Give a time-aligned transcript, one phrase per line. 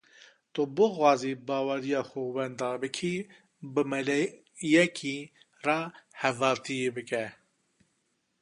[0.53, 3.15] Tu bixwazî baweriya xwe wenda bikî,
[3.73, 5.17] bi meleyekî
[5.65, 5.79] re
[6.21, 7.25] hevaltiyê bike.